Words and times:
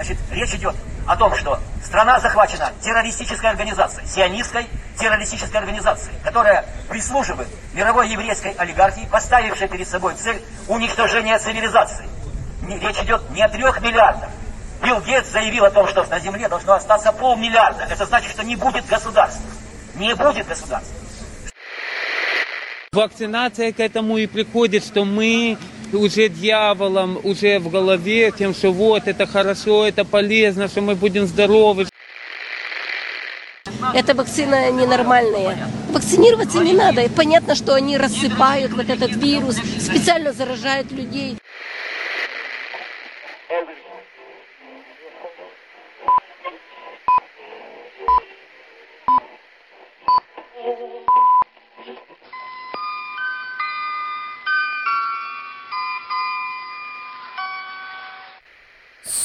Значит, 0.00 0.16
речь 0.30 0.54
идет 0.54 0.74
о 1.06 1.14
том, 1.14 1.36
что 1.36 1.60
страна 1.84 2.20
захвачена 2.20 2.72
террористической 2.80 3.50
организацией, 3.50 4.06
сионистской 4.06 4.66
террористической 4.98 5.60
организацией, 5.60 6.16
которая 6.24 6.64
прислуживает 6.88 7.48
мировой 7.74 8.08
еврейской 8.08 8.52
олигархии, 8.52 9.06
поставившей 9.12 9.68
перед 9.68 9.86
собой 9.86 10.14
цель 10.14 10.40
уничтожения 10.68 11.38
цивилизации. 11.38 12.08
Речь 12.80 12.98
идет 13.02 13.28
не 13.28 13.42
о 13.42 13.50
трех 13.50 13.82
миллиардах. 13.82 14.30
Билл 14.82 15.02
Гейтс 15.02 15.28
заявил 15.32 15.66
о 15.66 15.70
том, 15.70 15.86
что 15.86 16.02
на 16.04 16.18
Земле 16.18 16.48
должно 16.48 16.72
остаться 16.72 17.12
полмиллиарда. 17.12 17.84
Это 17.90 18.06
значит, 18.06 18.30
что 18.30 18.42
не 18.42 18.56
будет 18.56 18.86
государства. 18.86 19.44
Не 19.96 20.14
будет 20.14 20.48
государства. 20.48 20.96
Вакцинация 22.92 23.70
к 23.74 23.80
этому 23.80 24.16
и 24.16 24.26
приходит, 24.26 24.82
что 24.82 25.04
мы 25.04 25.58
уже 25.93 26.29
дьяволом, 26.29 27.19
уже 27.23 27.59
в 27.59 27.69
голове, 27.69 28.31
тем, 28.37 28.53
что 28.53 28.71
вот 28.71 29.07
это 29.07 29.25
хорошо, 29.25 29.85
это 29.85 30.05
полезно, 30.05 30.67
что 30.67 30.81
мы 30.81 30.95
будем 30.95 31.27
здоровы. 31.27 31.87
Эта 33.93 34.13
вакцина 34.13 34.71
ненормальная. 34.71 35.69
Вакцинироваться 35.91 36.59
не 36.59 36.73
надо. 36.73 37.01
И 37.01 37.09
понятно, 37.09 37.55
что 37.55 37.75
они 37.75 37.97
рассыпают 37.97 38.73
вот 38.73 38.89
этот 38.89 39.11
вирус, 39.11 39.57
специально 39.79 40.33
заражают 40.33 40.91
людей. – 40.91 41.38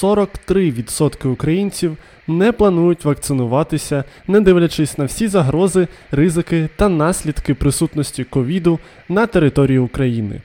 43% 0.01 1.27
українців 1.27 1.97
не 2.27 2.51
планують 2.51 3.05
вакцинуватися, 3.05 4.03
не 4.27 4.41
дивлячись 4.41 4.97
на 4.97 5.05
всі 5.05 5.27
загрози, 5.27 5.87
ризики 6.11 6.69
та 6.75 6.89
наслідки 6.89 7.53
присутності 7.53 8.23
ковіду 8.23 8.79
на 9.09 9.25
території 9.25 9.79
України. 9.79 10.41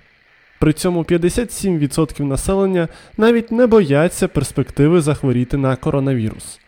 При 0.58 0.72
цьому 0.72 1.02
57% 1.02 2.22
населення 2.22 2.88
навіть 3.16 3.50
не 3.50 3.66
бояться 3.66 4.28
перспективи 4.28 5.00
захворіти 5.00 5.56
на 5.56 5.76
коронавірус. 5.76 6.60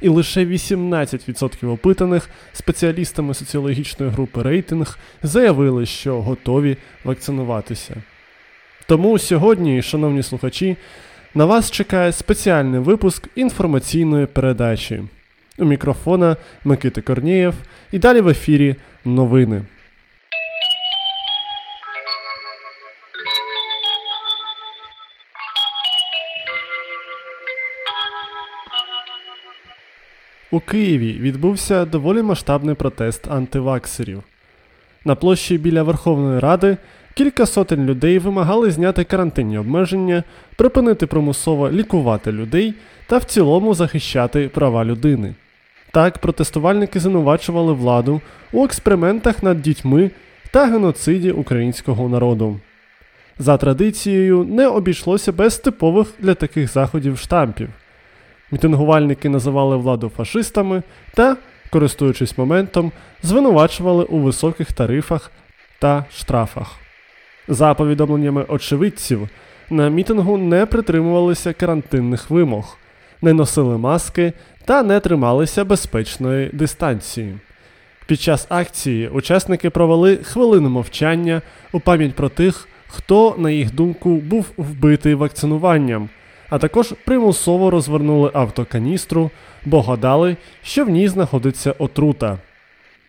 І 0.00 0.08
лише 0.08 0.44
18% 0.44 1.70
опитаних 1.70 2.30
спеціалістами 2.52 3.34
соціологічної 3.34 4.12
групи 4.12 4.42
рейтинг 4.42 4.98
заявили, 5.22 5.86
що 5.86 6.22
готові 6.22 6.76
вакцинуватися. 7.04 7.94
Тому 8.86 9.18
сьогодні, 9.18 9.82
шановні 9.82 10.22
слухачі, 10.22 10.76
на 11.34 11.44
вас 11.44 11.70
чекає 11.70 12.12
спеціальний 12.12 12.80
випуск 12.80 13.28
інформаційної 13.34 14.26
передачі. 14.26 15.02
У 15.58 15.64
мікрофона 15.64 16.36
Микита 16.64 17.00
Корнієв 17.00 17.54
і 17.92 17.98
далі 17.98 18.20
в 18.20 18.28
ефірі 18.28 18.76
новини. 19.04 19.62
У 30.50 30.60
Києві 30.60 31.12
відбувся 31.12 31.84
доволі 31.84 32.22
масштабний 32.22 32.74
протест 32.74 33.28
антиваксерів. 33.30 34.22
На 35.04 35.14
площі 35.14 35.58
біля 35.58 35.82
Верховної 35.82 36.40
Ради 36.40 36.76
кілька 37.18 37.46
сотень 37.46 37.86
людей 37.86 38.18
вимагали 38.18 38.70
зняти 38.70 39.04
карантинні 39.04 39.58
обмеження, 39.58 40.22
припинити 40.56 41.06
примусово 41.06 41.70
лікувати 41.70 42.32
людей 42.32 42.74
та 43.06 43.18
в 43.18 43.24
цілому 43.24 43.74
захищати 43.74 44.48
права 44.48 44.84
людини. 44.84 45.34
Так, 45.92 46.18
протестувальники 46.18 47.00
звинувачували 47.00 47.72
владу 47.72 48.20
у 48.52 48.64
експериментах 48.64 49.42
над 49.42 49.62
дітьми 49.62 50.10
та 50.50 50.66
геноциді 50.66 51.30
українського 51.30 52.08
народу. 52.08 52.60
За 53.38 53.56
традицією 53.56 54.44
не 54.44 54.66
обійшлося 54.68 55.32
без 55.32 55.58
типових 55.58 56.06
для 56.18 56.34
таких 56.34 56.72
заходів 56.72 57.18
штампів. 57.18 57.68
Мітингувальники 58.50 59.28
називали 59.28 59.76
владу 59.76 60.12
фашистами 60.16 60.82
та, 61.14 61.36
користуючись 61.70 62.38
моментом, 62.38 62.92
звинувачували 63.22 64.04
у 64.04 64.18
високих 64.18 64.72
тарифах 64.72 65.30
та 65.78 66.04
штрафах. 66.12 66.87
За 67.48 67.74
повідомленнями 67.74 68.44
очевидців, 68.48 69.28
на 69.70 69.88
мітингу 69.88 70.36
не 70.36 70.66
притримувалися 70.66 71.52
карантинних 71.52 72.30
вимог, 72.30 72.76
не 73.22 73.32
носили 73.32 73.78
маски 73.78 74.32
та 74.64 74.82
не 74.82 75.00
трималися 75.00 75.64
безпечної 75.64 76.50
дистанції. 76.52 77.38
Під 78.06 78.20
час 78.20 78.46
акції 78.48 79.08
учасники 79.08 79.70
провели 79.70 80.16
хвилину 80.16 80.68
мовчання 80.68 81.42
у 81.72 81.80
пам'ять 81.80 82.14
про 82.14 82.28
тих, 82.28 82.68
хто, 82.88 83.34
на 83.38 83.50
їх 83.50 83.74
думку, 83.74 84.10
був 84.10 84.46
вбитий 84.56 85.14
вакцинуванням, 85.14 86.08
а 86.50 86.58
також 86.58 86.94
примусово 87.04 87.70
розвернули 87.70 88.30
автоканістру, 88.34 89.30
бо 89.64 89.82
гадали, 89.82 90.36
що 90.62 90.84
в 90.84 90.88
ній 90.88 91.08
знаходиться 91.08 91.74
отрута. 91.78 92.38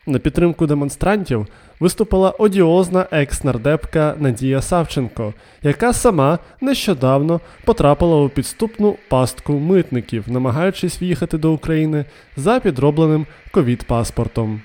На 0.09 0.19
підтримку 0.19 0.67
демонстрантів 0.67 1.47
виступила 1.79 2.29
одіозна 2.29 3.05
екс-нардепка 3.11 4.15
Надія 4.19 4.61
Савченко, 4.61 5.33
яка 5.63 5.93
сама 5.93 6.39
нещодавно 6.61 7.41
потрапила 7.65 8.21
у 8.21 8.29
підступну 8.29 8.95
пастку 9.09 9.53
митників, 9.53 10.23
намагаючись 10.27 11.01
в'їхати 11.01 11.37
до 11.37 11.53
України 11.53 12.05
за 12.37 12.59
підробленим 12.59 13.25
ковід-паспортом. 13.51 14.61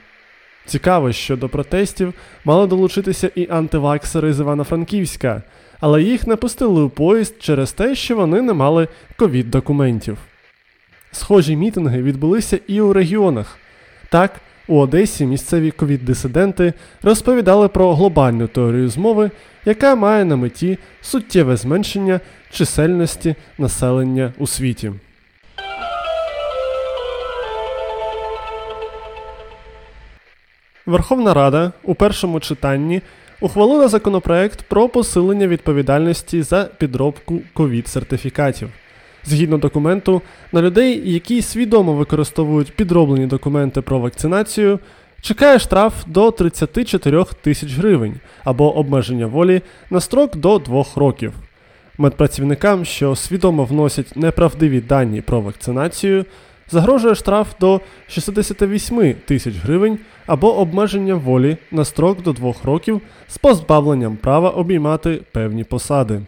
Цікаво, 0.67 1.13
що 1.13 1.37
до 1.37 1.49
протестів 1.49 2.15
мали 2.45 2.67
долучитися 2.67 3.31
і 3.35 3.49
антиваксери 3.51 4.33
з 4.33 4.41
Івано-Франківська, 4.41 5.43
але 5.81 6.03
їх 6.03 6.27
не 6.27 6.37
пустили 6.37 6.83
у 6.83 6.89
поїзд 6.89 7.35
через 7.41 7.73
те, 7.73 7.95
що 7.95 8.17
вони 8.17 8.43
не 8.43 8.53
мали 8.53 8.89
ковід-документів. 9.19 10.17
Схожі 11.13 11.57
мітинги 11.57 12.03
відбулися 12.03 12.59
і 12.67 12.81
у 12.81 12.93
регіонах. 12.93 13.59
Так, 14.11 14.41
у 14.69 14.79
Одесі 14.79 15.27
місцеві 15.27 15.71
ковід-дисиденти 15.71 16.73
розповідали 17.03 17.69
про 17.69 17.95
глобальну 17.95 18.47
теорію 18.47 18.89
змови, 18.89 19.31
яка 19.65 19.95
має 19.95 20.25
на 20.25 20.37
меті 20.37 20.79
суттєве 21.01 21.57
зменшення 21.57 22.21
чисельності 22.51 23.35
населення 23.59 24.33
у 24.39 24.47
світі. 24.47 24.93
Верховна 30.87 31.35
Рада 31.35 31.73
у 31.83 31.95
першому 31.95 32.41
читанні 32.41 33.03
ухвалила 33.41 33.89
законопроект 33.89 34.63
про 34.63 34.89
посилення 34.89 35.47
відповідальності 35.47 36.43
за 36.43 36.65
підробку 36.65 37.41
ковід-сертифікатів. 37.55 38.69
Згідно 39.27 39.59
документу, 39.59 40.23
на 40.53 40.63
людей, 40.63 41.13
які 41.13 41.43
свідомо 41.43 41.93
використовують 41.93 42.77
підроблені 42.77 43.27
документи 43.27 43.81
про 43.81 43.99
вакцинацію, 43.99 44.79
чекає 45.21 45.59
штраф 45.59 45.95
до 46.07 46.31
34 46.31 47.25
тисяч 47.43 47.77
гривень 47.77 48.15
або 48.45 48.77
обмеження 48.77 49.27
волі 49.27 49.63
на 49.91 50.01
строк 50.01 50.37
до 50.37 50.59
2 50.59 50.85
років. 50.97 51.33
Медпрацівникам, 51.99 52.85
що 52.85 53.17
свідомо 53.17 53.65
вносять 53.65 54.17
неправдиві 54.17 54.81
дані 54.81 55.21
про 55.21 55.41
вакцинацію, 55.41 56.25
загрожує 56.71 57.15
штраф 57.15 57.49
до 57.61 57.81
68 58.09 59.15
тисяч 59.27 59.57
гривень 59.57 59.99
або 60.27 60.59
обмеження 60.59 61.15
волі 61.15 61.57
на 61.71 61.85
строк 61.85 62.23
до 62.23 62.33
2 62.33 62.55
років 62.65 63.01
з 63.29 63.39
позбавленням 63.39 64.17
права 64.17 64.51
обіймати 64.51 65.21
певні 65.33 65.65
посади. 65.65 66.21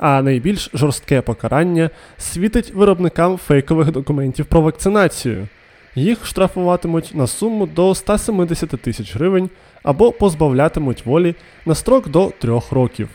А 0.00 0.22
найбільш 0.22 0.70
жорстке 0.74 1.20
покарання 1.20 1.90
світить 2.18 2.74
виробникам 2.74 3.38
фейкових 3.38 3.92
документів 3.92 4.46
про 4.46 4.60
вакцинацію. 4.60 5.48
Їх 5.94 6.26
штрафуватимуть 6.26 7.14
на 7.14 7.26
суму 7.26 7.66
до 7.66 7.94
170 7.94 8.68
тисяч 8.68 9.14
гривень 9.14 9.50
або 9.82 10.12
позбавлятимуть 10.12 11.06
волі 11.06 11.34
на 11.66 11.74
строк 11.74 12.08
до 12.08 12.32
3 12.38 12.60
років. 12.70 13.08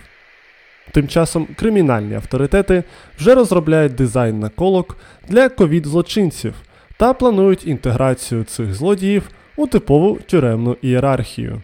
Тим 0.92 1.08
часом 1.08 1.48
кримінальні 1.56 2.16
авторитети 2.16 2.84
вже 3.18 3.36
розробляють 3.36 3.96
дизайн 3.96 4.40
наколок 4.40 4.98
для 5.28 5.50
ковід-злочинців 5.50 6.54
та 6.98 7.14
планують 7.14 7.68
інтеграцію 7.68 8.44
цих 8.44 8.74
злодіїв 8.74 9.30
у 9.56 9.68
типову 9.68 10.20
тюремну 10.28 10.78
ієрархію. 10.82 11.62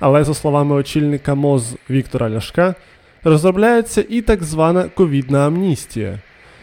Але, 0.00 0.24
за 0.24 0.34
словами 0.34 0.74
очільника 0.74 1.34
МОЗ 1.34 1.74
Віктора 1.90 2.30
Ляшка, 2.30 2.74
розробляється 3.24 4.04
і 4.08 4.20
так 4.20 4.42
звана 4.42 4.84
ковідна 4.88 5.46
амністія. 5.46 6.18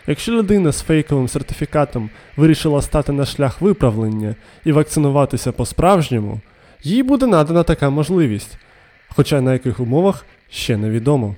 Якщо 0.07 0.31
людина 0.31 0.71
з 0.71 0.81
фейковим 0.81 1.27
сертифікатом 1.27 2.09
вирішила 2.37 2.81
стати 2.81 3.11
на 3.11 3.25
шлях 3.25 3.61
виправлення 3.61 4.35
і 4.65 4.71
вакцинуватися 4.71 5.51
по-справжньому, 5.51 6.39
їй 6.83 7.03
буде 7.03 7.27
надана 7.27 7.63
така 7.63 7.89
можливість, 7.89 8.57
хоча 9.09 9.41
на 9.41 9.53
яких 9.53 9.79
умовах 9.79 10.25
ще 10.49 10.77
невідомо. 10.77 11.35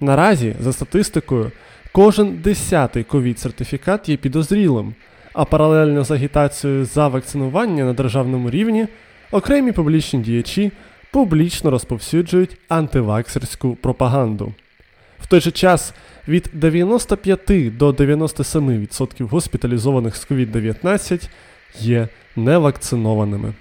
Наразі, 0.00 0.56
за 0.60 0.72
статистикою, 0.72 1.52
кожен 1.92 2.36
десятий 2.44 3.04
ковід-сертифікат 3.04 4.10
є 4.10 4.16
підозрілим, 4.16 4.94
а 5.32 5.44
паралельно 5.44 6.04
з 6.04 6.10
агітацією 6.10 6.84
за 6.84 7.08
вакцинування 7.08 7.84
на 7.84 7.92
державному 7.92 8.50
рівні 8.50 8.86
окремі 9.30 9.72
публічні 9.72 10.20
діячі 10.20 10.72
публічно 11.12 11.70
розповсюджують 11.70 12.56
антиваксерську 12.68 13.74
пропаганду. 13.74 14.52
В 15.20 15.26
той 15.26 15.40
же 15.40 15.50
час 15.50 15.94
від 16.28 16.50
95 16.52 17.76
до 17.76 17.90
97% 17.90 19.28
госпіталізованих 19.28 20.16
з 20.16 20.30
COVID-19 20.30 21.28
є 21.80 22.08
невакцинованими. 22.36 23.54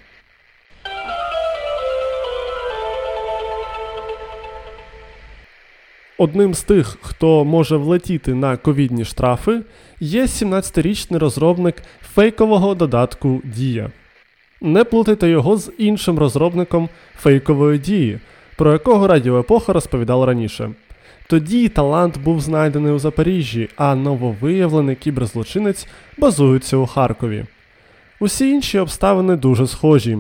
Одним 6.18 6.54
з 6.54 6.62
тих, 6.62 6.98
хто 7.02 7.46
може 7.46 7.78
влетіти 7.78 8.34
на 8.34 8.58
ковідні 8.58 9.06
штрафи, 9.06 9.62
є 10.00 10.26
17-річний 10.26 11.18
розробник 11.18 11.76
фейкового 12.14 12.76
додатку 12.76 13.42
Дія. 13.44 13.92
Не 14.62 14.84
плутайте 14.84 15.30
його 15.30 15.58
з 15.58 15.72
іншим 15.78 16.20
розробником 16.20 16.90
фейкової 17.18 17.80
дії, 17.80 18.20
про 18.58 18.72
якого 18.72 19.08
Радіо 19.08 19.40
Епоха 19.40 19.74
розповідала 19.74 20.26
раніше. 20.26 20.72
Тоді 21.28 21.70
талант 21.70 22.18
був 22.18 22.42
знайдений 22.42 22.94
у 22.94 23.00
Запоріжжі, 23.00 23.70
а 23.76 23.96
нововиявлений 23.96 24.96
кіберзлочинець 24.96 25.88
базується 26.18 26.78
у 26.78 26.86
Харкові. 26.86 27.46
Усі 28.20 28.50
інші 28.50 28.80
обставини 28.80 29.36
дуже 29.36 29.68
схожі. 29.68 30.18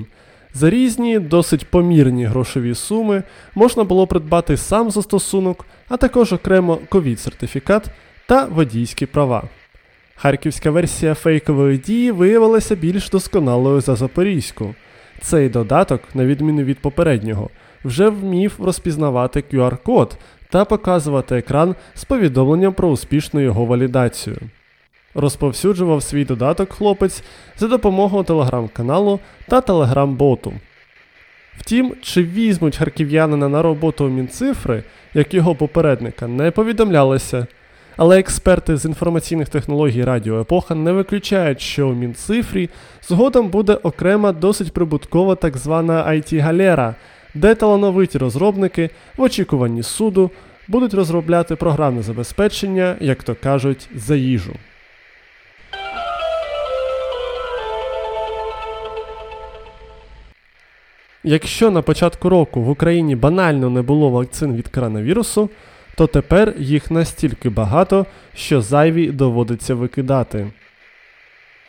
За 0.53 0.69
різні, 0.69 1.19
досить 1.19 1.69
помірні 1.69 2.25
грошові 2.25 2.75
суми 2.75 3.23
можна 3.55 3.83
було 3.83 4.07
придбати 4.07 4.57
сам 4.57 4.91
застосунок, 4.91 5.65
а 5.89 5.97
також 5.97 6.33
окремо 6.33 6.79
ковід-сертифікат 6.89 7.85
та 8.27 8.45
водійські 8.45 9.05
права. 9.05 9.43
Харківська 10.19 10.71
версія 10.71 11.13
фейкової 11.13 11.77
дії 11.77 12.11
виявилася 12.11 12.75
більш 12.75 13.09
досконалою 13.09 13.81
за 13.81 13.95
запорізьку. 13.95 14.75
Цей 15.21 15.49
додаток, 15.49 16.01
на 16.13 16.25
відміну 16.25 16.63
від 16.63 16.79
попереднього, 16.79 17.49
вже 17.85 18.09
вмів 18.09 18.53
розпізнавати 18.59 19.43
QR-код 19.53 20.17
та 20.49 20.65
показувати 20.65 21.35
екран 21.37 21.75
з 21.93 22.03
повідомленням 22.03 22.73
про 22.73 22.89
успішну 22.89 23.39
його 23.39 23.65
валідацію. 23.65 24.37
Розповсюджував 25.15 26.03
свій 26.03 26.25
додаток 26.25 26.73
хлопець 26.73 27.23
за 27.57 27.67
допомогою 27.67 28.23
телеграм-каналу 28.23 29.19
та 29.47 29.61
телеграм-боту. 29.61 30.53
Втім, 31.57 31.95
чи 32.01 32.23
візьмуть 32.23 32.77
харків'янина 32.77 33.49
на 33.49 33.61
роботу 33.61 34.05
у 34.05 34.09
Мінцифри, 34.09 34.83
як 35.13 35.33
його 35.33 35.55
попередника, 35.55 36.27
не 36.27 36.51
повідомлялося. 36.51 37.47
Але 37.97 38.19
експерти 38.19 38.77
з 38.77 38.85
інформаційних 38.85 39.49
технологій 39.49 40.03
Радіо 40.03 40.41
Епоха 40.41 40.75
не 40.75 40.91
виключають, 40.91 41.61
що 41.61 41.89
у 41.89 41.93
Мінцифрі 41.93 42.69
згодом 43.07 43.49
буде 43.49 43.73
окрема 43.73 44.31
досить 44.31 44.73
прибуткова 44.73 45.35
так 45.35 45.57
звана 45.57 46.07
IT-галера, 46.07 46.95
де 47.33 47.55
талановиті 47.55 48.17
розробники 48.17 48.89
в 49.17 49.21
очікуванні 49.21 49.83
суду 49.83 50.31
будуть 50.67 50.93
розробляти 50.93 51.55
програмне 51.55 52.01
забезпечення, 52.01 52.95
як 52.99 53.23
то 53.23 53.35
кажуть, 53.35 53.89
за 53.95 54.15
їжу. 54.15 54.53
Якщо 61.23 61.71
на 61.71 61.81
початку 61.81 62.29
року 62.29 62.61
в 62.61 62.69
Україні 62.69 63.15
банально 63.15 63.69
не 63.69 63.81
було 63.81 64.09
вакцин 64.09 64.55
від 64.55 64.67
коронавірусу, 64.67 65.49
то 65.97 66.07
тепер 66.07 66.53
їх 66.57 66.91
настільки 66.91 67.49
багато, 67.49 68.05
що 68.35 68.61
зайві 68.61 69.11
доводиться 69.11 69.75
викидати. 69.75 70.47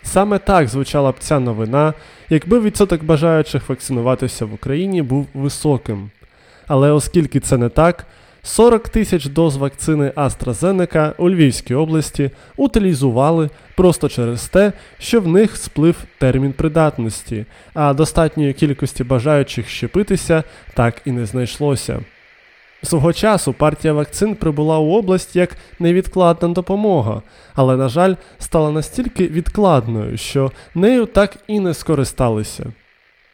Саме 0.03 0.39
так 0.39 0.69
звучала 0.69 1.13
б 1.13 1.15
ця 1.19 1.41
новина, 1.41 1.95
якби 2.29 2.61
відсоток 2.61 3.05
бажаючих 3.05 3.69
вакцинуватися 3.69 4.45
в 4.45 4.55
Україні 4.55 5.03
був 5.03 5.27
високим. 5.35 6.11
Але 6.67 6.93
оскільки 6.93 7.41
це 7.41 7.57
не 7.57 7.69
так, 7.69 8.07
40 8.43 8.89
тисяч 8.89 9.27
доз 9.27 9.57
вакцини 9.57 10.13
AstraZeneca 10.17 11.13
у 11.19 11.31
Львівській 11.31 11.75
області 11.75 12.31
утилізували 12.57 13.51
просто 13.77 14.09
через 14.09 14.49
те, 14.49 14.73
що 14.99 15.21
в 15.21 15.29
них 15.29 15.57
сплив 15.57 15.97
термін 16.19 16.53
придатності, 16.53 17.47
а 17.75 17.95
достатньої 17.95 18.53
кількості 18.53 19.05
бажаючих 19.05 19.69
щепитися 19.69 20.43
так 20.75 21.03
і 21.05 21.13
не 21.13 21.27
знайшлося. 21.27 22.01
Свого 22.83 23.13
часу 23.13 23.53
партія 23.53 23.95
вакцин 23.95 24.35
прибула 24.35 24.79
у 24.79 24.91
область 24.91 25.37
як 25.37 25.57
невідкладна 25.79 26.49
допомога, 26.49 27.23
але, 27.55 27.77
на 27.77 27.89
жаль, 27.89 28.15
стала 28.39 28.71
настільки 28.71 29.27
відкладною, 29.27 30.17
що 30.17 30.53
нею 30.75 31.07
так 31.07 31.37
і 31.47 31.61
не 31.61 31.75
скористалися. 31.75 32.73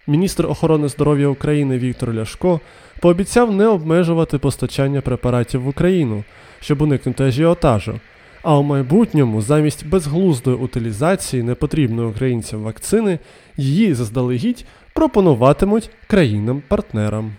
Міністр 0.07 0.47
охорони 0.47 0.89
здоров'я 0.89 1.29
України 1.29 1.79
Віктор 1.79 2.15
Ляшко 2.15 2.61
пообіцяв 3.01 3.53
не 3.53 3.67
обмежувати 3.67 4.39
постачання 4.39 5.01
препаратів 5.01 5.63
в 5.63 5.69
Україну, 5.69 6.25
щоб 6.61 6.83
уникнути 6.83 7.25
ажіотажу, 7.25 8.01
а 8.43 8.59
у 8.59 8.63
майбутньому 8.63 9.43
замість 9.43 9.87
безглуздої 9.87 10.57
утилізації 10.57 11.43
непотрібної 11.43 12.09
українцям 12.09 12.63
вакцини 12.63 13.19
її 13.57 13.95
заздалегідь 13.95 14.65
пропонуватимуть 14.95 15.91
країнам-партнерам. 16.07 17.33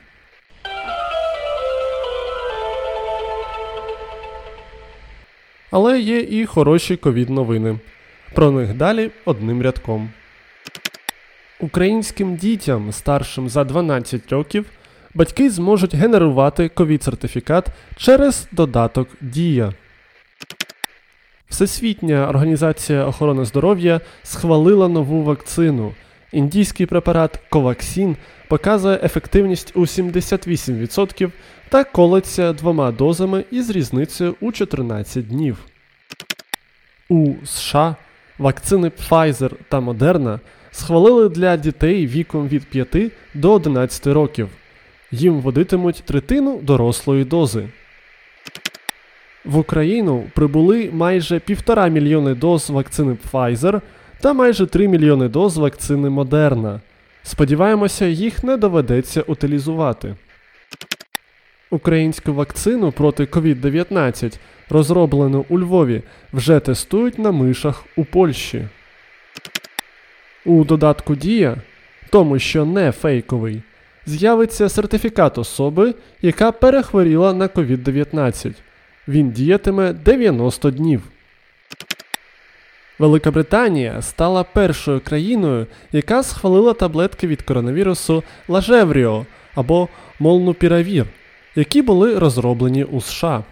Але 5.75 5.99
є 5.99 6.19
і 6.19 6.45
хороші 6.45 6.95
ковід 6.95 7.29
новини. 7.29 7.79
Про 8.33 8.51
них 8.51 8.73
далі 8.73 9.11
одним 9.25 9.61
рядком. 9.61 10.09
Українським 11.59 12.35
дітям 12.35 12.91
старшим 12.91 13.49
за 13.49 13.63
12 13.63 14.31
років 14.31 14.65
батьки 15.13 15.49
зможуть 15.49 15.95
генерувати 15.95 16.67
ковід-сертифікат 16.75 17.65
через 17.97 18.47
додаток 18.51 19.09
Дія. 19.21 19.73
Всесвітня 21.49 22.29
організація 22.29 23.05
охорони 23.05 23.45
здоров'я 23.45 24.01
схвалила 24.23 24.87
нову 24.87 25.23
вакцину. 25.23 25.93
Індійський 26.31 26.85
препарат 26.85 27.39
Covaxin 27.51 28.15
показує 28.47 28.99
ефективність 29.03 29.71
у 29.75 29.81
78% 29.81 31.31
та 31.69 31.83
колеться 31.83 32.53
двома 32.53 32.91
дозами 32.91 33.43
із 33.51 33.69
різницею 33.69 34.35
у 34.41 34.51
14 34.51 35.27
днів. 35.27 35.57
У 37.09 37.33
США 37.45 37.95
вакцини 38.37 38.89
Pfizer 38.89 39.51
та 39.69 39.79
Moderna 39.79 40.39
схвалили 40.71 41.29
для 41.29 41.57
дітей 41.57 42.07
віком 42.07 42.47
від 42.47 42.65
5 42.65 43.11
до 43.33 43.53
11 43.53 44.07
років. 44.07 44.49
Їм 45.11 45.41
вводитимуть 45.41 46.03
третину 46.05 46.59
дорослої 46.61 47.23
дози. 47.23 47.69
В 49.45 49.57
Україну 49.57 50.23
прибули 50.33 50.89
майже 50.93 51.39
півтора 51.39 51.87
мільйони 51.87 52.35
доз 52.35 52.69
вакцини 52.69 53.17
Pfizer 53.31 53.81
та 54.25 54.33
майже 54.33 54.65
3 54.65 54.87
мільйони 54.87 55.27
доз 55.27 55.57
вакцини 55.57 56.09
Moderna. 56.09 56.79
Сподіваємося, 57.23 58.05
їх 58.05 58.43
не 58.43 58.57
доведеться 58.57 59.21
утилізувати. 59.21 60.15
Українську 61.71 62.33
вакцину 62.33 62.91
проти 62.91 63.23
COVID-19, 63.23 64.37
розроблену 64.69 65.45
у 65.49 65.59
Львові, 65.59 66.01
вже 66.33 66.59
тестують 66.59 67.19
на 67.19 67.31
мишах 67.31 67.85
у 67.95 68.05
Польщі. 68.05 68.67
У 70.45 70.63
додатку 70.63 71.15
Дія, 71.15 71.57
тому 72.09 72.39
що 72.39 72.65
не 72.65 72.91
фейковий, 72.91 73.61
з'явиться 74.05 74.69
сертифікат 74.69 75.37
особи, 75.37 75.93
яка 76.21 76.51
перехворіла 76.51 77.33
на 77.33 77.47
COVID-19. 77.47 78.53
Він 79.07 79.31
діятиме 79.31 79.93
90 79.93 80.71
днів. 80.71 81.01
Велика 82.99 83.31
Британія 83.31 84.01
стала 84.01 84.43
першою 84.43 84.99
країною, 84.99 85.67
яка 85.91 86.23
схвалила 86.23 86.73
таблетки 86.73 87.27
від 87.27 87.41
коронавірусу 87.41 88.23
Лажевріо 88.47 89.25
або 89.55 89.87
Молнупіравір, 90.19 91.05
які 91.55 91.81
були 91.81 92.19
розроблені 92.19 92.83
у 92.83 93.01
США. 93.01 93.43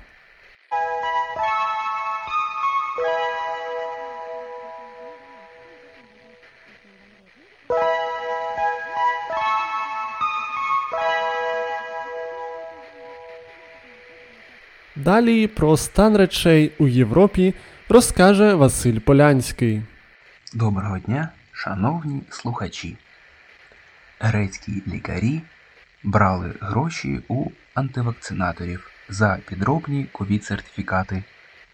Далі 14.95 15.47
про 15.47 15.77
стан 15.77 16.17
речей 16.17 16.71
у 16.79 16.87
Європі 16.87 17.53
розкаже 17.89 18.53
Василь 18.53 18.99
Полянський. 18.99 19.81
Доброго 20.53 20.99
дня, 20.99 21.29
шановні 21.51 22.21
слухачі. 22.29 22.97
Грецькі 24.19 24.83
лікарі 24.87 25.41
брали 26.03 26.53
гроші 26.61 27.21
у 27.27 27.49
антивакцинаторів 27.73 28.91
за 29.09 29.39
підробні 29.47 30.07
ковід-сертифікати, 30.13 31.23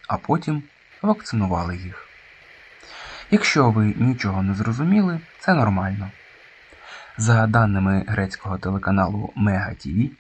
а 0.08 0.18
потім 0.18 0.64
вакцинували 1.02 1.78
їх. 1.78 2.08
Якщо 3.32 3.70
ви 3.70 3.94
нічого 3.98 4.44
не 4.44 4.54
зрозуміли, 4.54 5.20
це 5.40 5.54
нормально. 5.54 6.12
За 7.18 7.48
даними 7.48 8.06
грецького 8.08 8.58
телеканалу 8.58 9.34
Мега 9.36 9.74
ТІВІ, 9.74 10.12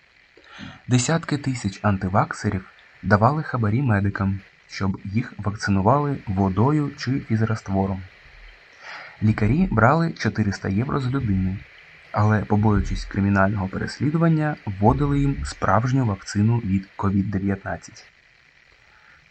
десятки 0.87 1.37
тисяч 1.37 1.79
антиваксерів 1.81 2.65
давали 3.03 3.43
хабарі 3.43 3.81
медикам, 3.81 4.39
щоб 4.69 4.99
їх 5.05 5.33
вакцинували 5.37 6.17
водою 6.27 6.91
чи 6.97 7.19
фізраствором. 7.19 8.01
Лікарі 9.23 9.67
брали 9.71 10.11
400 10.11 10.69
євро 10.69 10.99
з 10.99 11.07
людини, 11.07 11.57
але, 12.11 12.39
побоюючись 12.41 13.05
кримінального 13.05 13.67
переслідування, 13.67 14.55
вводили 14.65 15.19
їм 15.19 15.37
справжню 15.45 16.05
вакцину 16.05 16.57
від 16.57 16.87
COVID-19. 16.97 18.03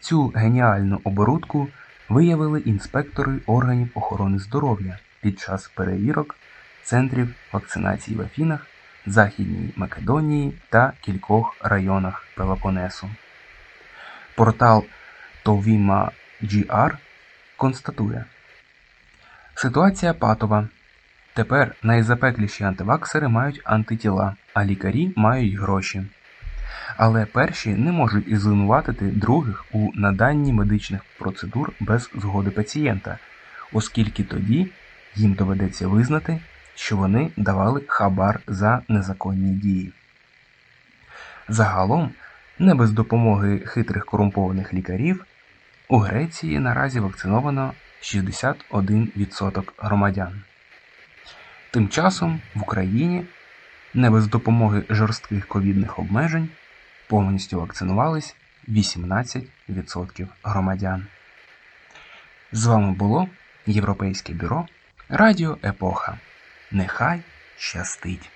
Цю 0.00 0.28
геніальну 0.28 1.00
оборудку 1.04 1.68
виявили 2.08 2.60
інспектори 2.60 3.38
органів 3.46 3.90
охорони 3.94 4.38
здоров'я 4.38 4.98
під 5.20 5.40
час 5.40 5.68
перевірок 5.68 6.36
центрів 6.82 7.34
вакцинації 7.52 8.16
в 8.16 8.20
Афінах, 8.20 8.66
Західній 9.06 9.72
Македонії 9.76 10.52
та 10.68 10.92
кількох 11.00 11.56
районах 11.60 12.24
Пелопонесу. 12.34 13.10
Портал 14.34 14.84
Tовіма 15.48 16.10
GR 16.42 16.90
констатує, 17.56 18.24
ситуація 19.54 20.14
патова. 20.14 20.68
Тепер 21.34 21.74
найзапекліші 21.82 22.64
антиваксери 22.64 23.28
мають 23.28 23.60
антитіла, 23.64 24.36
а 24.54 24.64
лікарі 24.64 25.12
мають 25.16 25.54
гроші. 25.54 26.02
Але 26.96 27.26
перші 27.26 27.70
не 27.70 27.92
можуть 27.92 28.28
і 28.28 28.36
звинуватити 28.36 29.04
других 29.04 29.64
у 29.72 29.90
наданні 29.94 30.52
медичних 30.52 31.00
процедур 31.18 31.72
без 31.80 32.10
згоди 32.14 32.50
пацієнта, 32.50 33.18
оскільки 33.72 34.24
тоді 34.24 34.72
їм 35.14 35.32
доведеться 35.32 35.88
визнати, 35.88 36.40
що 36.74 36.96
вони 36.96 37.30
давали 37.36 37.82
хабар 37.86 38.40
за 38.46 38.82
незаконні 38.88 39.54
дії. 39.54 39.92
Загалом, 41.48 42.10
не 42.58 42.74
без 42.74 42.90
допомоги 42.90 43.58
хитрих 43.58 44.04
корумпованих 44.04 44.74
лікарів, 44.74 45.24
у 45.88 45.98
Греції 45.98 46.58
наразі 46.58 47.00
вакциновано 47.00 47.74
61% 48.02 49.62
громадян. 49.78 50.42
Тим 51.70 51.88
часом 51.88 52.40
в 52.54 52.62
Україні, 52.62 53.24
не 53.94 54.10
без 54.10 54.26
допомоги 54.26 54.82
жорстких 54.90 55.46
ковідних 55.46 55.98
обмежень, 55.98 56.48
повністю 57.06 57.60
вакцинувались 57.60 58.36
18% 58.68 60.26
громадян. 60.42 61.06
З 62.52 62.66
вами 62.66 62.92
було 62.92 63.28
Європейське 63.66 64.32
бюро 64.32 64.66
Радіо 65.08 65.58
Епоха. 65.64 66.18
Нехай 66.70 67.20
щастить! 67.56 68.30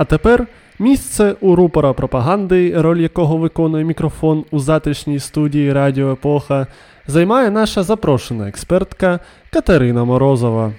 А 0.00 0.04
тепер 0.04 0.46
місце 0.78 1.34
у 1.40 1.56
рупора 1.56 1.92
пропаганди, 1.92 2.80
роль 2.80 2.98
якого 2.98 3.36
виконує 3.36 3.84
мікрофон 3.84 4.44
у 4.50 4.58
затишній 4.58 5.18
студії 5.18 5.72
Радіо 5.72 6.12
Епоха, 6.12 6.66
займає 7.06 7.50
наша 7.50 7.82
запрошена 7.82 8.48
експертка 8.48 9.20
Катерина 9.50 10.04
Морозова. 10.04 10.72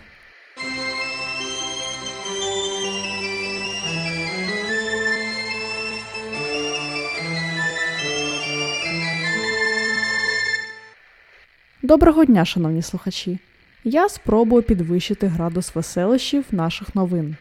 Доброго 11.84 12.25
дня, 12.25 12.46
шановні 12.46 12.82
слухачі! 12.82 13.40
Я 13.84 14.10
спробую 14.10 14.63
підвищити 14.63 15.28
градус 15.28 15.75
веселищів 15.75 16.46
наших 16.51 16.96
новин. 16.96 17.36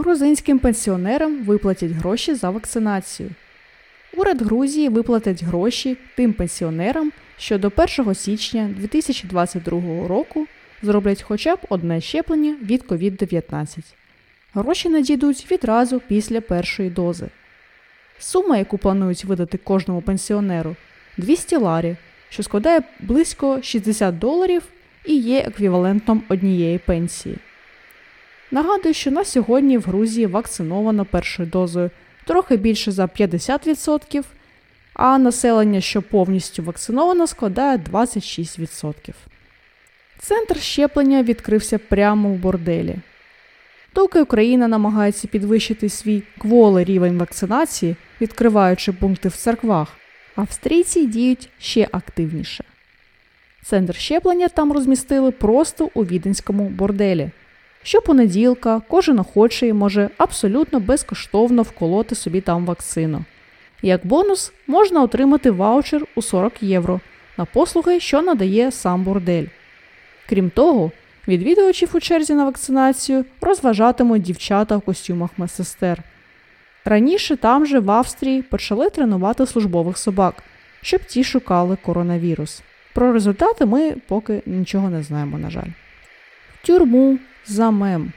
Грузинським 0.00 0.58
пенсіонерам 0.58 1.44
виплатять 1.44 1.90
гроші 1.90 2.34
за 2.34 2.50
вакцинацію. 2.50 3.30
Уряд 4.16 4.42
Грузії 4.42 4.88
виплатить 4.88 5.44
гроші 5.44 5.96
тим 6.16 6.32
пенсіонерам, 6.32 7.12
що 7.38 7.58
до 7.58 7.72
1 7.98 8.14
січня 8.14 8.70
2022 8.76 10.08
року 10.08 10.46
зроблять 10.82 11.22
хоча 11.22 11.56
б 11.56 11.58
одне 11.68 12.00
щеплення 12.00 12.56
від 12.62 12.84
COVID-19. 12.84 13.78
Гроші 14.54 14.88
надійдуть 14.88 15.52
відразу 15.52 16.00
після 16.08 16.40
першої 16.40 16.90
дози. 16.90 17.26
Сума, 18.18 18.56
яку 18.58 18.78
планують 18.78 19.24
видати 19.24 19.58
кожному 19.58 20.02
пенсіонеру 20.02 20.76
200 21.16 21.56
ларів, 21.56 21.96
що 22.30 22.42
складає 22.42 22.82
близько 23.00 23.62
60 23.62 24.18
доларів 24.18 24.62
і 25.04 25.16
є 25.16 25.38
еквівалентом 25.38 26.22
однієї 26.28 26.78
пенсії. 26.78 27.38
Нагадую, 28.50 28.94
що 28.94 29.10
на 29.10 29.24
сьогодні 29.24 29.78
в 29.78 29.82
Грузії 29.82 30.26
вакциновано 30.26 31.04
першою 31.04 31.48
дозою 31.48 31.90
трохи 32.24 32.56
більше 32.56 32.92
за 32.92 33.04
50%, 33.04 34.24
а 34.94 35.18
населення, 35.18 35.80
що 35.80 36.02
повністю 36.02 36.62
вакциновано, 36.62 37.26
складає 37.26 37.78
26%. 37.78 38.94
Центр 40.18 40.60
щеплення 40.60 41.22
відкрився 41.22 41.78
прямо 41.78 42.28
в 42.28 42.36
борделі. 42.36 42.96
Доки 43.94 44.22
Україна 44.22 44.68
намагається 44.68 45.28
підвищити 45.28 45.88
свій 45.88 46.22
кволий 46.38 46.84
рівень 46.84 47.18
вакцинації, 47.18 47.96
відкриваючи 48.20 48.92
пункти 48.92 49.28
в 49.28 49.36
церквах, 49.36 49.88
австрійці 50.36 51.06
діють 51.06 51.48
ще 51.58 51.88
активніше. 51.92 52.64
Центр 53.64 53.94
щеплення 53.94 54.48
там 54.48 54.72
розмістили 54.72 55.30
просто 55.30 55.90
у 55.94 56.04
віденському 56.04 56.68
борделі. 56.68 57.30
Щопонеділка 57.82 58.82
кожен 58.88 59.18
охочий 59.18 59.72
може 59.72 60.10
абсолютно 60.16 60.80
безкоштовно 60.80 61.62
вколоти 61.62 62.14
собі 62.14 62.40
там 62.40 62.66
вакцину. 62.66 63.24
Як 63.82 64.06
бонус 64.06 64.52
можна 64.66 65.02
отримати 65.02 65.50
ваучер 65.50 66.06
у 66.14 66.22
40 66.22 66.62
євро 66.62 67.00
на 67.38 67.44
послуги, 67.44 68.00
що 68.00 68.22
надає 68.22 68.72
сам 68.72 69.02
бордель. 69.02 69.46
Крім 70.28 70.50
того, 70.50 70.90
відвідувачів 71.28 71.90
у 71.92 72.00
черзі 72.00 72.34
на 72.34 72.44
вакцинацію 72.44 73.24
розважатимуть 73.40 74.22
дівчата 74.22 74.76
в 74.76 74.80
костюмах 74.80 75.30
медсестер. 75.36 76.02
Раніше 76.84 77.36
там 77.36 77.66
же 77.66 77.78
в 77.78 77.90
Австрії 77.90 78.42
почали 78.42 78.90
тренувати 78.90 79.46
службових 79.46 79.98
собак, 79.98 80.42
щоб 80.82 81.04
ті 81.04 81.24
шукали 81.24 81.76
коронавірус. 81.82 82.62
Про 82.94 83.12
результати 83.12 83.66
ми 83.66 83.96
поки 84.08 84.42
нічого 84.46 84.90
не 84.90 85.02
знаємо, 85.02 85.38
на 85.38 85.50
жаль. 85.50 85.68
В 86.54 86.66
тюрму 86.66 87.18
за 87.46 87.70
мем. 87.70 88.12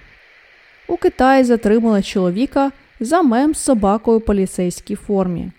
У 0.88 0.98
Китаї 0.98 1.44
затримали 1.44 2.04
чоловіка 2.04 2.72
за 3.00 3.22
мем 3.22 3.56
з 3.56 3.60
собакою 3.60 4.20
поліцейській 4.20 4.96
формі. 4.96 5.52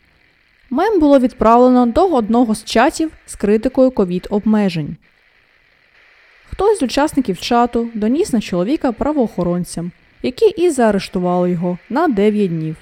Мем 0.70 1.00
було 1.00 1.18
відправлено 1.18 1.86
до 1.86 2.06
одного 2.06 2.54
з 2.54 2.64
чатів 2.64 3.12
з 3.26 3.34
критикою 3.34 3.90
ковід 3.90 4.26
обмежень. 4.30 4.96
Хтось 6.50 6.78
з 6.78 6.82
учасників 6.82 7.40
чату 7.40 7.88
доніс 7.94 8.32
на 8.32 8.40
чоловіка 8.40 8.92
правоохоронцям, 8.92 9.92
які 10.22 10.46
і 10.46 10.70
заарештували 10.70 11.50
його 11.50 11.78
на 11.90 12.08
9 12.08 12.50
днів. 12.50 12.76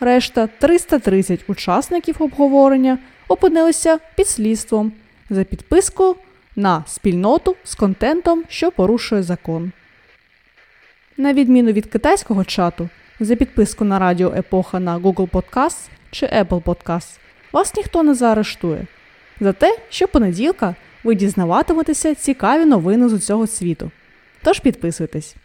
Решта 0.00 0.46
330 0.46 1.40
учасників 1.48 2.16
обговорення 2.18 2.98
опинилися 3.28 3.98
під 4.16 4.28
слідством 4.28 4.92
за 5.30 5.44
підписку 5.44 6.16
на 6.56 6.84
спільноту 6.86 7.56
з 7.64 7.74
контентом, 7.74 8.44
що 8.48 8.70
порушує 8.70 9.22
закон. 9.22 9.72
На 11.20 11.32
відміну 11.32 11.72
від 11.72 11.86
китайського 11.86 12.44
чату, 12.44 12.88
за 13.20 13.36
підписку 13.36 13.84
на 13.84 13.98
радіо 13.98 14.34
Епоха 14.36 14.80
на 14.80 14.98
Google 14.98 15.30
Podcast 15.30 15.88
чи 16.10 16.26
Apple 16.26 16.62
Podcast 16.62 17.18
вас 17.52 17.74
ніхто 17.74 18.02
не 18.02 18.14
заарештує. 18.14 18.86
За 19.40 19.52
те, 19.52 19.78
що 19.88 20.08
понеділка 20.08 20.74
ви 21.04 21.14
дізнаватиметеся 21.14 22.14
цікаві 22.14 22.64
новини 22.64 23.08
з 23.08 23.12
усього 23.12 23.46
світу. 23.46 23.90
Тож 24.42 24.60
підписуйтесь. 24.60 25.36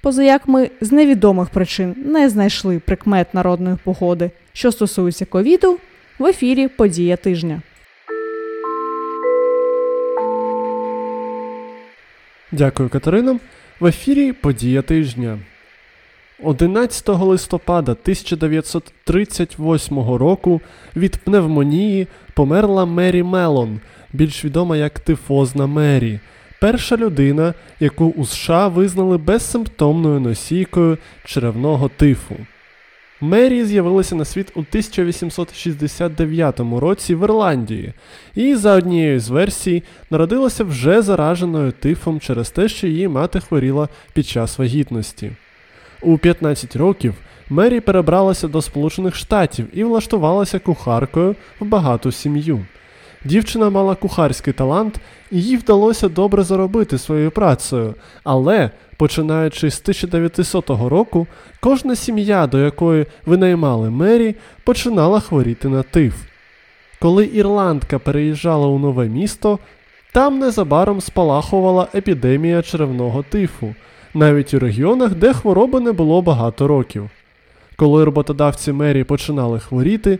Позаяк 0.00 0.48
ми 0.48 0.70
з 0.80 0.92
невідомих 0.92 1.48
причин 1.48 1.94
не 2.06 2.28
знайшли 2.28 2.78
прикмет 2.78 3.34
народної 3.34 3.76
погоди, 3.84 4.30
що 4.52 4.72
стосується 4.72 5.24
ковіду, 5.24 5.78
в 6.18 6.26
ефірі 6.26 6.68
Подія 6.68 7.16
тижня. 7.16 7.62
Дякую, 12.52 12.88
Катерино. 12.88 13.40
В 13.80 13.86
ефірі 13.86 14.32
Подія 14.32 14.82
тижня. 14.82 15.38
11 16.42 17.08
листопада 17.08 17.92
1938 17.92 19.98
року 19.98 20.60
від 20.96 21.16
пневмонії 21.16 22.06
померла 22.34 22.86
Мері 22.86 23.22
Мелон, 23.22 23.80
більш 24.12 24.44
відома 24.44 24.76
як 24.76 25.00
Тифозна 25.00 25.66
Мері, 25.66 26.20
перша 26.60 26.96
людина, 26.96 27.54
яку 27.80 28.04
у 28.04 28.26
США 28.26 28.68
визнали 28.68 29.18
безсимптомною 29.18 30.20
носійкою 30.20 30.98
черевного 31.24 31.88
тифу. 31.88 32.36
Мері 33.20 33.64
з'явилася 33.64 34.14
на 34.14 34.24
світ 34.24 34.52
у 34.54 34.60
1869 34.60 36.60
році 36.60 37.14
в 37.14 37.24
Ірландії, 37.24 37.92
і 38.34 38.54
за 38.54 38.74
однією 38.74 39.20
з 39.20 39.28
версій 39.28 39.82
народилася 40.10 40.64
вже 40.64 41.02
зараженою 41.02 41.72
тифом 41.72 42.20
через 42.20 42.50
те, 42.50 42.68
що 42.68 42.86
її 42.86 43.08
мати 43.08 43.40
хворіла 43.40 43.88
під 44.12 44.26
час 44.26 44.58
вагітності. 44.58 45.32
У 46.02 46.18
15 46.18 46.76
років 46.76 47.14
Мері 47.50 47.80
перебралася 47.80 48.48
до 48.48 48.62
Сполучених 48.62 49.14
Штатів 49.14 49.66
і 49.72 49.84
влаштувалася 49.84 50.58
кухаркою 50.58 51.36
в 51.60 51.66
багату 51.66 52.12
сім'ю. 52.12 52.66
Дівчина 53.24 53.70
мала 53.70 53.94
кухарський 53.94 54.52
талант, 54.52 55.00
і 55.30 55.42
їй 55.42 55.56
вдалося 55.56 56.08
добре 56.08 56.42
заробити 56.42 56.98
своєю 56.98 57.30
працею, 57.30 57.94
але, 58.24 58.70
починаючи 58.96 59.70
з 59.70 59.80
1900 59.80 60.70
року, 60.70 61.26
кожна 61.60 61.96
сім'я, 61.96 62.46
до 62.46 62.58
якої 62.58 63.06
винаймали 63.26 63.90
Мері, 63.90 64.34
починала 64.64 65.20
хворіти 65.20 65.68
на 65.68 65.82
тиф. 65.82 66.14
Коли 67.00 67.26
ірландка 67.26 67.98
переїжджала 67.98 68.66
у 68.66 68.78
нове 68.78 69.08
місто, 69.08 69.58
там 70.12 70.38
незабаром 70.38 71.00
спалахувала 71.00 71.88
епідемія 71.94 72.62
черевного 72.62 73.22
тифу, 73.22 73.74
навіть 74.14 74.54
у 74.54 74.58
регіонах, 74.58 75.14
де 75.14 75.32
хвороби 75.32 75.80
не 75.80 75.92
було 75.92 76.22
багато 76.22 76.68
років. 76.68 77.10
Коли 77.76 78.04
роботодавці 78.04 78.72
Мері 78.72 79.04
починали 79.04 79.60
хворіти, 79.60 80.18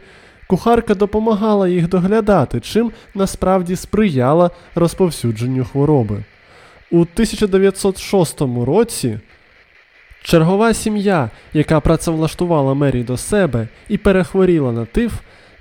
кухарка 0.49 0.95
допомагала 0.95 1.69
їх 1.69 1.89
доглядати, 1.89 2.61
чим 2.61 2.93
насправді 3.15 3.77
сприяла 3.77 4.51
розповсюдженню 4.75 5.65
хвороби. 5.65 6.25
У 6.91 6.97
1906 7.01 8.41
році 8.67 9.19
чергова 10.23 10.75
сім'я, 10.75 11.31
яка 11.53 11.81
працевлаштувала 11.81 12.75
Мері 12.75 13.03
до 13.03 13.17
себе 13.17 13.69
і 13.89 13.99
перехворіла 13.99 14.73
на 14.73 14.85
тиф, 14.85 15.13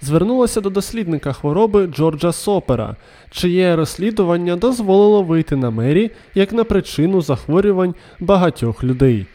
звернулася 0.02 0.62
до 0.62 0.70
дослідника 0.70 1.34
хвороби 1.34 1.88
Джорджа 1.88 2.32
Сопера, 2.32 2.96
чиє 3.32 3.76
розслідування 3.76 4.56
дозволило 4.56 5.24
вийти 5.24 5.56
на 5.56 5.70
Мері 5.70 6.12
як 6.36 6.54
на 6.54 6.64
причину 6.64 7.22
захворювань 7.22 7.96
багатьох 8.20 8.84
людей. 8.84 9.26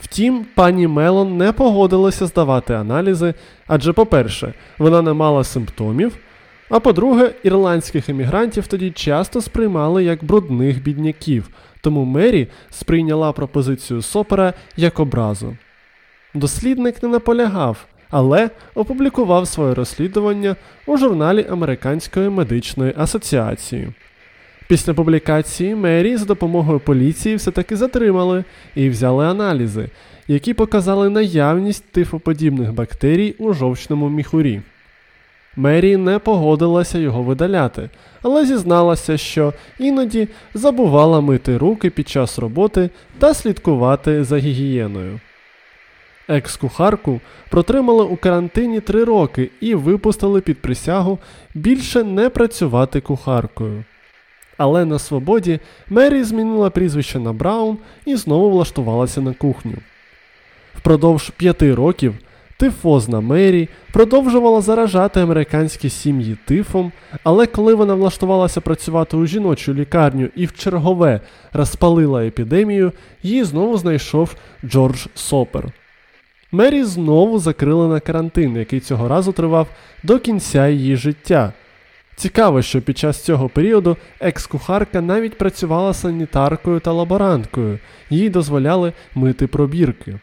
Втім, 0.00 0.46
пані 0.54 0.86
Мелон 0.86 1.36
не 1.36 1.52
погодилася 1.52 2.26
здавати 2.26 2.74
аналізи, 2.74 3.34
адже, 3.66 3.92
по-перше, 3.92 4.54
вона 4.78 5.02
не 5.02 5.12
мала 5.12 5.44
симптомів, 5.44 6.16
а 6.70 6.80
по-друге, 6.80 7.30
ірландських 7.42 8.08
емігрантів 8.08 8.66
тоді 8.66 8.90
часто 8.90 9.40
сприймали 9.40 10.04
як 10.04 10.24
брудних 10.24 10.82
бідняків, 10.82 11.50
тому 11.80 12.04
Мері 12.04 12.48
сприйняла 12.70 13.32
пропозицію 13.32 14.02
Сопера 14.02 14.54
як 14.76 15.00
образу. 15.00 15.56
Дослідник 16.34 17.02
не 17.02 17.08
наполягав, 17.08 17.86
але 18.10 18.50
опублікував 18.74 19.48
своє 19.48 19.74
розслідування 19.74 20.56
у 20.86 20.96
журналі 20.96 21.46
Американської 21.50 22.28
медичної 22.28 22.94
асоціації. 22.96 23.92
Після 24.68 24.94
публікації 24.94 25.74
Мері 25.74 26.16
за 26.16 26.24
допомогою 26.24 26.80
поліції 26.80 27.36
все-таки 27.36 27.76
затримали 27.76 28.44
і 28.74 28.88
взяли 28.88 29.26
аналізи, 29.26 29.88
які 30.28 30.54
показали 30.54 31.08
наявність 31.08 31.84
тифоподібних 31.92 32.72
бактерій 32.72 33.34
у 33.38 33.52
жовчному 33.52 34.08
міхурі. 34.08 34.62
Мері 35.56 35.96
не 35.96 36.18
погодилася 36.18 36.98
його 36.98 37.22
видаляти, 37.22 37.90
але 38.22 38.46
зізналася, 38.46 39.16
що 39.16 39.52
іноді 39.78 40.28
забувала 40.54 41.20
мити 41.20 41.58
руки 41.58 41.90
під 41.90 42.08
час 42.08 42.38
роботи 42.38 42.90
та 43.18 43.34
слідкувати 43.34 44.24
за 44.24 44.38
гігієною. 44.38 45.20
Екс-кухарку 46.28 47.20
протримали 47.50 48.04
у 48.04 48.16
карантині 48.16 48.80
три 48.80 49.04
роки 49.04 49.50
і 49.60 49.74
випустили 49.74 50.40
під 50.40 50.58
присягу 50.58 51.18
більше 51.54 52.04
не 52.04 52.30
працювати 52.30 53.00
кухаркою. 53.00 53.84
Але 54.58 54.84
на 54.84 54.98
свободі 54.98 55.60
Мері 55.88 56.24
змінила 56.24 56.70
прізвище 56.70 57.18
на 57.18 57.32
Браун 57.32 57.78
і 58.04 58.16
знову 58.16 58.50
влаштувалася 58.50 59.20
на 59.20 59.34
кухню. 59.34 59.74
Впродовж 60.74 61.30
п'яти 61.30 61.74
років 61.74 62.14
тифозна 62.58 63.20
Мері 63.20 63.68
продовжувала 63.92 64.60
заражати 64.60 65.20
американські 65.20 65.90
сім'ї 65.90 66.38
тифом, 66.44 66.92
але 67.24 67.46
коли 67.46 67.74
вона 67.74 67.94
влаштувалася 67.94 68.60
працювати 68.60 69.16
у 69.16 69.26
жіночу 69.26 69.74
лікарню 69.74 70.28
і 70.36 70.46
в 70.46 70.52
чергове 70.52 71.20
розпалила 71.52 72.26
епідемію, 72.26 72.92
її 73.22 73.44
знову 73.44 73.76
знайшов 73.76 74.36
Джордж 74.64 75.06
Сопер. 75.14 75.72
Мері 76.52 76.84
знову 76.84 77.38
закрили 77.38 77.88
на 77.88 78.00
карантин, 78.00 78.56
який 78.56 78.80
цього 78.80 79.08
разу 79.08 79.32
тривав 79.32 79.66
до 80.02 80.18
кінця 80.18 80.68
її 80.68 80.96
життя. 80.96 81.52
Цікаво, 82.18 82.62
що 82.62 82.82
під 82.82 82.98
час 82.98 83.24
цього 83.24 83.48
періоду 83.48 83.96
екс-кухарка 84.20 85.00
навіть 85.00 85.38
працювала 85.38 85.94
санітаркою 85.94 86.80
та 86.80 86.92
лаборанткою, 86.92 87.78
їй 88.10 88.30
дозволяли 88.30 88.92
мити 89.14 89.46
пробірки. 89.46 90.18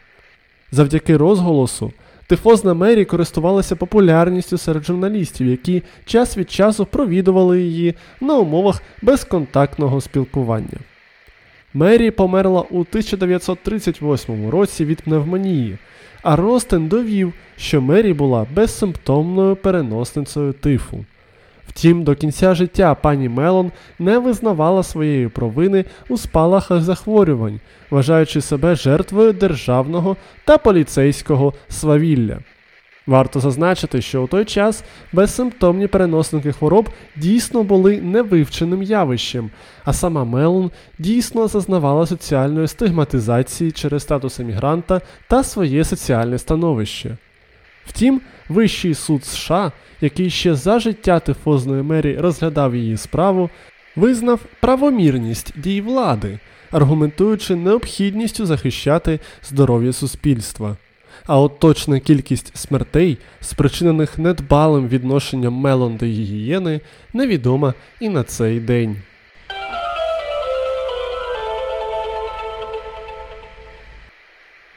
Завдяки 0.72 1.16
розголосу, 1.16 1.92
тифозна 2.26 2.74
Мері 2.74 3.04
користувалася 3.04 3.76
популярністю 3.76 4.58
серед 4.58 4.84
журналістів, 4.84 5.46
які 5.46 5.82
час 6.04 6.38
від 6.38 6.50
часу 6.50 6.86
провідували 6.86 7.62
її 7.62 7.94
на 8.20 8.38
умовах 8.38 8.82
безконтактного 9.02 10.00
спілкування. 10.00 10.78
Мері 11.74 12.10
померла 12.10 12.60
у 12.60 12.80
1938 12.80 14.50
році 14.50 14.84
від 14.84 15.02
пневмонії, 15.02 15.78
а 16.22 16.36
Ростен 16.36 16.88
довів, 16.88 17.32
що 17.56 17.80
Мері 17.80 18.12
була 18.12 18.46
безсимптомною 18.54 19.56
переносницею 19.56 20.52
тифу. 20.52 21.04
Втім, 21.76 22.04
до 22.04 22.14
кінця 22.14 22.54
життя 22.54 22.94
пані 22.94 23.28
Мелон 23.28 23.72
не 23.98 24.18
визнавала 24.18 24.82
своєї 24.82 25.28
провини 25.28 25.84
у 26.08 26.18
спалахах 26.18 26.82
захворювань, 26.82 27.60
вважаючи 27.90 28.40
себе 28.40 28.74
жертвою 28.74 29.32
державного 29.32 30.16
та 30.44 30.58
поліцейського 30.58 31.52
свавілля. 31.68 32.38
Варто 33.06 33.40
зазначити, 33.40 34.02
що 34.02 34.22
у 34.22 34.26
той 34.26 34.44
час 34.44 34.84
безсимптомні 35.12 35.86
переносники 35.86 36.52
хвороб 36.52 36.88
дійсно 37.16 37.62
були 37.62 38.00
невивченим 38.00 38.82
явищем, 38.82 39.50
а 39.84 39.92
сама 39.92 40.24
Мелон 40.24 40.70
дійсно 40.98 41.48
зазнавала 41.48 42.06
соціальної 42.06 42.68
стигматизації 42.68 43.72
через 43.72 44.02
статус 44.02 44.40
емігранта 44.40 45.00
та 45.28 45.44
своє 45.44 45.84
соціальне 45.84 46.38
становище. 46.38 47.16
Втім, 47.86 48.20
Вищий 48.48 48.94
суд 48.94 49.24
США, 49.24 49.72
який 50.00 50.30
ще 50.30 50.54
за 50.54 50.78
життя 50.78 51.20
тифозної 51.20 51.82
мері 51.82 52.16
розглядав 52.18 52.76
її 52.76 52.96
справу, 52.96 53.50
визнав 53.96 54.40
правомірність 54.60 55.52
дій 55.56 55.80
влади, 55.80 56.38
аргументуючи 56.70 57.56
необхідністю 57.56 58.46
захищати 58.46 59.20
здоров'я 59.42 59.92
суспільства. 59.92 60.76
А 61.26 61.40
от 61.40 61.58
точна 61.58 62.00
кількість 62.00 62.56
смертей, 62.56 63.18
спричинених 63.40 64.18
недбалим 64.18 64.88
відношенням 64.88 65.52
Мелон 65.52 65.96
до 65.96 66.06
гігієни, 66.06 66.80
невідома 67.12 67.74
і 68.00 68.08
на 68.08 68.22
цей 68.22 68.60
день. 68.60 68.96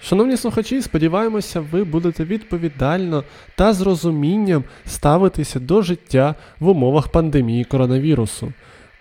Шановні 0.10 0.38
слухачі, 0.38 0.82
сподіваємося, 0.82 1.60
ви 1.60 1.84
будете 1.84 2.24
відповідально 2.24 3.24
та 3.56 3.74
з 3.74 3.82
розумінням 3.82 4.64
ставитися 4.86 5.60
до 5.60 5.82
життя 5.82 6.36
в 6.60 6.68
умовах 6.68 7.08
пандемії 7.08 7.64
коронавірусу, 7.64 8.54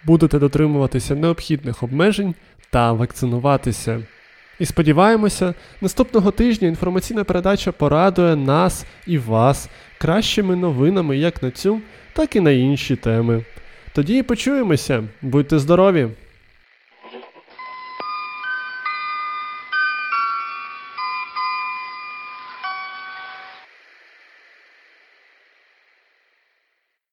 будете 0.04 0.38
дотримуватися 0.38 1.14
необхідних 1.14 1.82
обмежень 1.82 2.34
та 2.70 2.92
вакцинуватися. 2.92 4.02
І 4.58 4.66
сподіваємося, 4.66 5.54
наступного 5.80 6.30
тижня 6.30 6.68
інформаційна 6.68 7.24
передача 7.24 7.72
порадує 7.72 8.36
нас 8.36 8.86
і 9.06 9.18
вас 9.18 9.68
кращими 9.98 10.56
новинами 10.56 11.16
як 11.16 11.42
на 11.42 11.50
цю, 11.50 11.80
так 12.12 12.36
і 12.36 12.40
на 12.40 12.50
інші 12.50 12.96
теми. 12.96 13.44
Тоді 13.92 14.18
і 14.18 14.22
почуємося. 14.22 15.04
Будьте 15.22 15.58
здорові! 15.58 16.08